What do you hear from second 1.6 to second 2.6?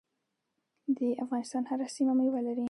هره سیمه میوه لري.